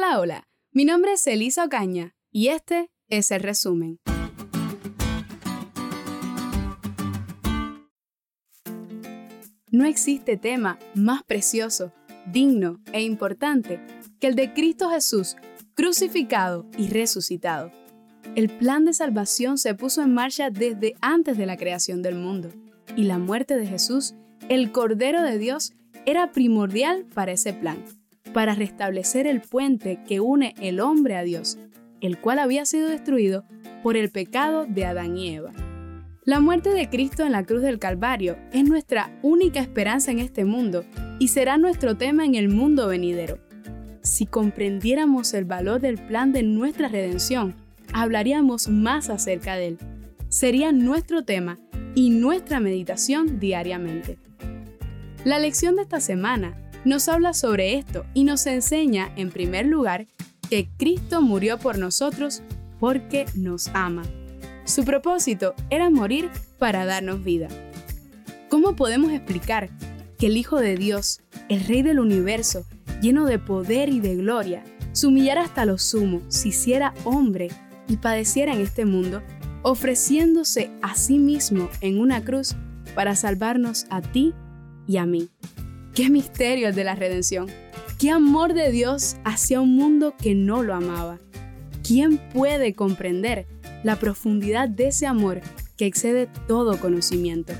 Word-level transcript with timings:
Hola, 0.00 0.20
hola. 0.20 0.48
Mi 0.70 0.84
nombre 0.84 1.14
es 1.14 1.26
Elisa 1.26 1.64
Ocaña 1.64 2.14
y 2.30 2.50
este 2.50 2.88
es 3.08 3.32
el 3.32 3.40
resumen. 3.40 3.98
No 9.72 9.86
existe 9.86 10.36
tema 10.36 10.78
más 10.94 11.24
precioso, 11.24 11.92
digno 12.30 12.78
e 12.92 13.02
importante 13.02 13.80
que 14.20 14.28
el 14.28 14.36
de 14.36 14.52
Cristo 14.52 14.88
Jesús 14.88 15.34
crucificado 15.74 16.64
y 16.78 16.90
resucitado. 16.90 17.72
El 18.36 18.50
plan 18.50 18.84
de 18.84 18.94
salvación 18.94 19.58
se 19.58 19.74
puso 19.74 20.00
en 20.02 20.14
marcha 20.14 20.50
desde 20.50 20.94
antes 21.00 21.36
de 21.36 21.46
la 21.46 21.56
creación 21.56 22.02
del 22.02 22.14
mundo, 22.14 22.50
y 22.94 23.02
la 23.02 23.18
muerte 23.18 23.56
de 23.56 23.66
Jesús, 23.66 24.14
el 24.48 24.70
Cordero 24.70 25.22
de 25.22 25.38
Dios, 25.38 25.72
era 26.06 26.30
primordial 26.30 27.04
para 27.12 27.32
ese 27.32 27.52
plan, 27.52 27.84
para 28.28 28.54
restablecer 28.54 29.26
el 29.26 29.40
puente 29.40 30.00
que 30.06 30.20
une 30.20 30.54
el 30.60 30.80
hombre 30.80 31.16
a 31.16 31.22
Dios, 31.22 31.58
el 32.00 32.18
cual 32.18 32.38
había 32.38 32.64
sido 32.64 32.88
destruido 32.88 33.44
por 33.82 33.96
el 33.96 34.10
pecado 34.10 34.66
de 34.66 34.84
Adán 34.84 35.16
y 35.16 35.34
Eva. 35.34 35.52
La 36.24 36.40
muerte 36.40 36.70
de 36.70 36.90
Cristo 36.90 37.24
en 37.24 37.32
la 37.32 37.44
cruz 37.44 37.62
del 37.62 37.78
Calvario 37.78 38.36
es 38.52 38.64
nuestra 38.68 39.18
única 39.22 39.60
esperanza 39.60 40.10
en 40.10 40.18
este 40.18 40.44
mundo 40.44 40.84
y 41.18 41.28
será 41.28 41.56
nuestro 41.56 41.96
tema 41.96 42.26
en 42.26 42.34
el 42.34 42.48
mundo 42.50 42.86
venidero. 42.88 43.38
Si 44.02 44.26
comprendiéramos 44.26 45.32
el 45.34 45.46
valor 45.46 45.80
del 45.80 45.96
plan 45.96 46.32
de 46.32 46.42
nuestra 46.42 46.88
redención, 46.88 47.56
hablaríamos 47.92 48.68
más 48.68 49.08
acerca 49.08 49.56
de 49.56 49.68
él. 49.68 49.78
Sería 50.28 50.70
nuestro 50.72 51.24
tema 51.24 51.58
y 51.94 52.10
nuestra 52.10 52.60
meditación 52.60 53.40
diariamente. 53.40 54.18
La 55.24 55.38
lección 55.38 55.76
de 55.76 55.82
esta 55.82 56.00
semana 56.00 56.54
nos 56.88 57.08
habla 57.08 57.34
sobre 57.34 57.74
esto 57.74 58.04
y 58.14 58.24
nos 58.24 58.46
enseña, 58.46 59.12
en 59.16 59.30
primer 59.30 59.66
lugar, 59.66 60.06
que 60.48 60.68
Cristo 60.78 61.20
murió 61.20 61.58
por 61.58 61.78
nosotros 61.78 62.42
porque 62.80 63.26
nos 63.34 63.68
ama. 63.74 64.02
Su 64.64 64.84
propósito 64.84 65.54
era 65.70 65.90
morir 65.90 66.30
para 66.58 66.86
darnos 66.86 67.22
vida. 67.22 67.48
¿Cómo 68.48 68.74
podemos 68.74 69.12
explicar 69.12 69.70
que 70.18 70.26
el 70.26 70.36
Hijo 70.36 70.58
de 70.58 70.76
Dios, 70.76 71.20
el 71.48 71.64
Rey 71.64 71.82
del 71.82 72.00
universo, 72.00 72.64
lleno 73.00 73.26
de 73.26 73.38
poder 73.38 73.88
y 73.88 74.00
de 74.00 74.16
gloria, 74.16 74.64
se 74.92 75.06
humillara 75.06 75.42
hasta 75.42 75.64
lo 75.64 75.78
sumo, 75.78 76.22
se 76.28 76.48
hiciera 76.48 76.94
hombre 77.04 77.48
y 77.86 77.98
padeciera 77.98 78.54
en 78.54 78.60
este 78.60 78.84
mundo, 78.84 79.22
ofreciéndose 79.62 80.70
a 80.82 80.94
sí 80.94 81.18
mismo 81.18 81.68
en 81.80 82.00
una 82.00 82.24
cruz 82.24 82.56
para 82.94 83.14
salvarnos 83.14 83.86
a 83.90 84.00
ti 84.00 84.34
y 84.86 84.96
a 84.96 85.06
mí? 85.06 85.28
Qué 85.98 86.10
misterio 86.10 86.68
el 86.68 86.76
de 86.76 86.84
la 86.84 86.94
redención. 86.94 87.48
Qué 87.98 88.12
amor 88.12 88.54
de 88.54 88.70
Dios 88.70 89.16
hacia 89.24 89.60
un 89.60 89.74
mundo 89.74 90.14
que 90.16 90.36
no 90.36 90.62
lo 90.62 90.72
amaba. 90.72 91.18
¿Quién 91.82 92.18
puede 92.32 92.72
comprender 92.72 93.48
la 93.82 93.96
profundidad 93.96 94.68
de 94.68 94.86
ese 94.86 95.08
amor 95.08 95.40
que 95.76 95.86
excede 95.86 96.28
todo 96.46 96.78
conocimiento? 96.78 97.52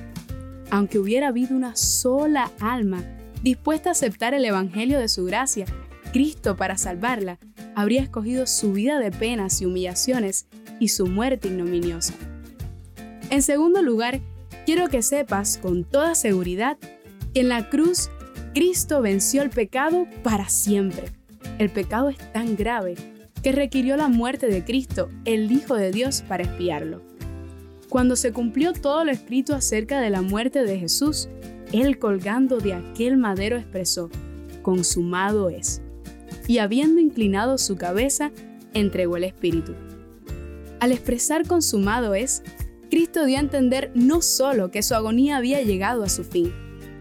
Aunque 0.70 1.00
hubiera 1.00 1.26
habido 1.26 1.56
una 1.56 1.74
sola 1.74 2.52
alma 2.60 3.02
dispuesta 3.42 3.88
a 3.88 3.92
aceptar 3.92 4.34
el 4.34 4.44
Evangelio 4.44 5.00
de 5.00 5.08
su 5.08 5.24
gracia, 5.24 5.66
Cristo 6.12 6.54
para 6.56 6.78
salvarla 6.78 7.40
habría 7.74 8.02
escogido 8.02 8.46
su 8.46 8.72
vida 8.72 9.00
de 9.00 9.10
penas 9.10 9.60
y 9.60 9.66
humillaciones 9.66 10.46
y 10.78 10.90
su 10.90 11.08
muerte 11.08 11.48
ignominiosa. 11.48 12.14
En 13.30 13.42
segundo 13.42 13.82
lugar, 13.82 14.20
quiero 14.64 14.86
que 14.86 15.02
sepas 15.02 15.58
con 15.58 15.82
toda 15.82 16.14
seguridad 16.14 16.78
que 17.34 17.40
en 17.40 17.48
la 17.48 17.68
cruz 17.68 18.10
Cristo 18.58 19.00
venció 19.00 19.42
el 19.42 19.50
pecado 19.50 20.08
para 20.24 20.48
siempre. 20.48 21.12
El 21.60 21.70
pecado 21.70 22.08
es 22.08 22.18
tan 22.32 22.56
grave 22.56 22.96
que 23.40 23.52
requirió 23.52 23.96
la 23.96 24.08
muerte 24.08 24.48
de 24.48 24.64
Cristo, 24.64 25.10
el 25.24 25.52
Hijo 25.52 25.76
de 25.76 25.92
Dios, 25.92 26.24
para 26.26 26.42
expiarlo. 26.42 27.00
Cuando 27.88 28.16
se 28.16 28.32
cumplió 28.32 28.72
todo 28.72 29.04
lo 29.04 29.12
escrito 29.12 29.54
acerca 29.54 30.00
de 30.00 30.10
la 30.10 30.22
muerte 30.22 30.64
de 30.64 30.76
Jesús, 30.76 31.28
Él 31.70 32.00
colgando 32.00 32.58
de 32.58 32.72
aquel 32.72 33.16
madero 33.16 33.56
expresó, 33.56 34.10
consumado 34.62 35.50
es. 35.50 35.80
Y 36.48 36.58
habiendo 36.58 37.00
inclinado 37.00 37.58
su 37.58 37.76
cabeza, 37.76 38.32
entregó 38.74 39.18
el 39.18 39.22
Espíritu. 39.22 39.76
Al 40.80 40.90
expresar 40.90 41.46
consumado 41.46 42.12
es, 42.16 42.42
Cristo 42.90 43.24
dio 43.24 43.36
a 43.36 43.40
entender 43.40 43.92
no 43.94 44.20
solo 44.20 44.72
que 44.72 44.82
su 44.82 44.96
agonía 44.96 45.36
había 45.36 45.62
llegado 45.62 46.02
a 46.02 46.08
su 46.08 46.24
fin, 46.24 46.52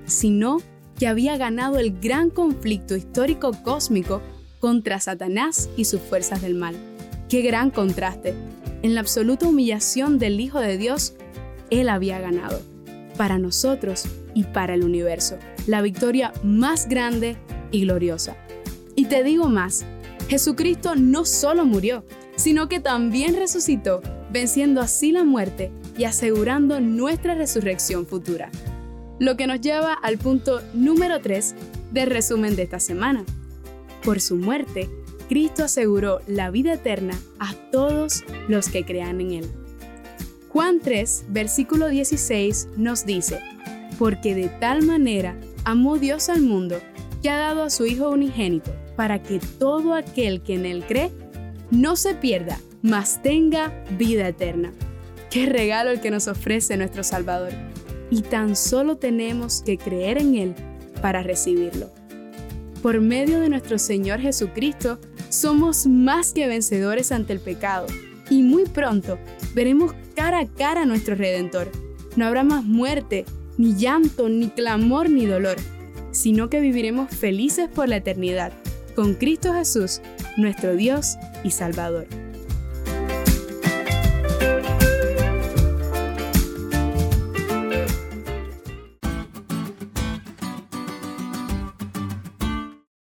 sino 0.06 0.60
que 0.98 1.08
había 1.08 1.38
ganado 1.38 1.80
el 1.80 2.00
gran 2.00 2.30
conflicto 2.30 2.96
histórico 2.96 3.52
cósmico 3.64 4.22
contra 4.60 5.00
Satanás 5.00 5.70
y 5.78 5.86
sus 5.86 6.02
fuerzas 6.02 6.42
del 6.42 6.56
mal. 6.56 6.76
¡Qué 7.30 7.42
gran 7.42 7.70
contraste! 7.70 8.34
En 8.82 8.96
la 8.96 9.02
absoluta 9.02 9.48
humillación 9.48 10.18
del 10.18 10.40
Hijo 10.40 10.60
de 10.60 10.78
Dios, 10.78 11.14
Él 11.70 11.90
había 11.90 12.20
ganado. 12.20 12.62
Para 13.18 13.38
nosotros 13.38 14.06
y 14.34 14.44
para 14.44 14.74
el 14.74 14.84
universo, 14.84 15.38
la 15.66 15.82
victoria 15.82 16.32
más 16.44 16.88
grande 16.88 17.38
y 17.72 17.82
gloriosa. 17.82 18.36
Y 18.96 19.06
te 19.06 19.24
digo 19.24 19.50
más, 19.50 19.86
Jesucristo 20.30 20.96
no 20.96 21.26
solo 21.26 21.66
murió, 21.66 22.04
sino 22.36 22.68
que 22.68 22.80
también 22.80 23.36
resucitó, 23.36 24.02
venciendo 24.32 24.82
así 24.82 25.12
la 25.12 25.24
muerte 25.24 25.72
y 25.98 26.04
asegurando 26.04 26.80
nuestra 26.80 27.34
resurrección 27.34 28.06
futura. 28.06 28.52
Lo 29.20 29.36
que 29.36 29.48
nos 29.48 29.62
lleva 29.62 29.94
al 29.94 30.18
punto 30.18 30.62
número 30.74 31.20
3 31.20 31.56
del 31.92 32.10
resumen 32.10 32.56
de 32.56 32.64
esta 32.64 32.80
semana. 32.80 33.26
Por 34.04 34.22
su 34.22 34.36
muerte, 34.36 34.90
Cristo 35.28 35.64
aseguró 35.64 36.20
la 36.28 36.52
vida 36.52 36.74
eterna 36.74 37.20
a 37.40 37.54
todos 37.72 38.24
los 38.48 38.70
que 38.70 38.86
crean 38.86 39.20
en 39.20 39.32
Él. 39.32 39.52
Juan 40.50 40.80
3, 40.80 41.26
versículo 41.30 41.90
16 41.90 42.70
nos 42.78 43.06
dice, 43.06 43.40
porque 43.98 44.36
de 44.36 44.50
tal 44.50 44.84
manera 44.84 45.36
amó 45.66 45.98
Dios 45.98 46.30
al 46.30 46.42
mundo 46.42 46.80
que 47.22 47.30
ha 47.30 47.38
dado 47.38 47.64
a 47.64 47.70
su 47.72 47.86
Hijo 47.86 48.10
unigénito, 48.10 48.72
para 48.96 49.22
que 49.22 49.40
todo 49.60 49.94
aquel 49.94 50.42
que 50.42 50.54
en 50.54 50.66
Él 50.66 50.84
cree 50.88 51.12
no 51.72 51.96
se 51.96 52.14
pierda, 52.14 52.60
mas 52.82 53.22
tenga 53.22 53.84
vida 53.98 54.28
eterna. 54.28 54.72
Qué 55.30 55.48
regalo 55.48 55.90
el 55.90 56.02
que 56.02 56.12
nos 56.12 56.28
ofrece 56.28 56.78
nuestro 56.78 57.04
Salvador 57.04 57.67
y 58.10 58.22
tan 58.22 58.56
solo 58.56 58.98
tenemos 58.98 59.62
que 59.66 59.78
creer 59.78 60.18
en 60.18 60.36
Él 60.36 60.56
para 61.02 61.24
recibirlo. 61.24 61.90
Por 62.82 63.02
medio 63.02 63.40
de 63.40 63.50
nuestro 63.50 63.78
Señor 63.80 64.20
Jesucristo, 64.20 65.00
somos 65.30 65.88
más 65.88 66.34
que 66.34 66.48
vencedores 66.48 67.12
ante 67.12 67.34
el 67.34 67.40
pecado 67.40 67.88
y 68.30 68.44
muy 68.44 68.66
pronto 68.66 69.18
veremos 69.54 69.94
cara 70.16 70.40
a 70.40 70.48
cara 70.48 70.84
a 70.84 70.86
nuestro 70.86 71.16
Redentor. 71.16 71.70
No 72.16 72.26
habrá 72.26 72.44
más 72.44 72.64
muerte, 72.64 73.26
ni 73.58 73.76
llanto, 73.76 74.30
ni 74.30 74.50
clamor, 74.50 75.10
ni 75.10 75.26
dolor, 75.26 75.58
sino 76.12 76.50
que 76.50 76.60
viviremos 76.60 77.10
felices 77.14 77.70
por 77.74 77.90
la 77.90 77.98
eternidad, 77.98 78.52
con 78.96 79.16
Cristo 79.16 79.54
Jesús, 79.54 80.02
nuestro 80.38 80.76
Dios 80.76 81.18
y 81.44 81.52
Salvador. 81.52 82.08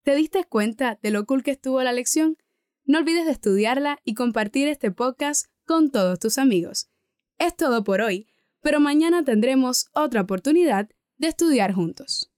¿Te 0.06 0.14
diste 0.14 0.44
cuenta 0.44 1.00
de 1.02 1.10
lo 1.10 1.26
cool 1.26 1.42
que 1.42 1.50
estuvo 1.50 1.82
la 1.82 1.92
lección? 1.92 2.38
No 2.84 2.98
olvides 2.98 3.24
de 3.24 3.32
estudiarla 3.32 3.98
y 4.04 4.14
compartir 4.14 4.68
este 4.68 4.92
podcast 4.92 5.46
con 5.64 5.90
todos 5.90 6.20
tus 6.20 6.38
amigos. 6.38 6.88
Es 7.38 7.56
todo 7.56 7.82
por 7.82 8.00
hoy, 8.00 8.28
pero 8.60 8.78
mañana 8.78 9.24
tendremos 9.24 9.88
otra 9.94 10.20
oportunidad 10.20 10.88
de 11.16 11.26
estudiar 11.26 11.72
juntos. 11.72 12.32